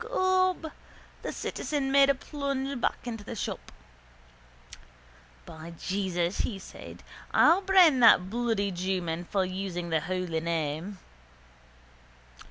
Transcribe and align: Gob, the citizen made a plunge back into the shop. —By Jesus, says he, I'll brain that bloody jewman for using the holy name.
Gob, 0.03 0.71
the 1.21 1.31
citizen 1.31 1.91
made 1.91 2.09
a 2.09 2.15
plunge 2.15 2.81
back 2.81 3.05
into 3.05 3.23
the 3.23 3.35
shop. 3.35 3.71
—By 5.45 5.73
Jesus, 5.79 6.37
says 6.37 6.71
he, 6.79 6.97
I'll 7.35 7.61
brain 7.61 7.99
that 7.99 8.27
bloody 8.27 8.71
jewman 8.71 9.25
for 9.25 9.45
using 9.45 9.91
the 9.91 9.99
holy 10.01 10.39
name. 10.39 10.97